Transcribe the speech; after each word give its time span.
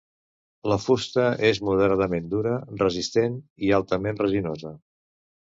La 0.71 0.77
fusta 0.85 1.25
és 1.49 1.59
moderadament 1.67 2.31
dura, 2.33 2.55
resistent 2.81 3.37
i 3.69 3.71
altament 3.81 4.21
resinosa. 4.25 4.75